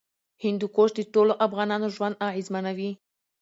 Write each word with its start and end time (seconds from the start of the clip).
هندوکش 0.43 0.89
د 0.95 0.99
ټولو 1.13 1.33
افغانانو 1.45 1.87
ژوند 1.95 2.19
اغېزمنوي. 2.27 2.91